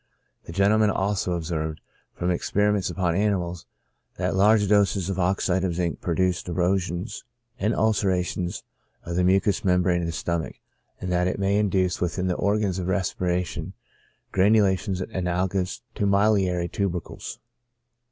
[0.45, 1.79] This gentleman also observed,
[2.15, 3.67] from experiments upon animals,
[4.17, 7.23] that large doses of oxide of zinc produced erosions
[7.59, 8.63] and ulcerations
[9.03, 10.55] of the mucous membrane of the stomach,
[10.99, 13.73] and that it may induce within the organs of respi ration
[14.31, 17.37] granulations analogous to miliary tubercles.